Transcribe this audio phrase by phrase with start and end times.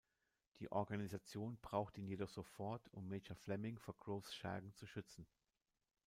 [0.57, 5.27] Die Organisation braucht ihn jedoch sofort, um Major Fleming vor Groves Schergen zu schützen.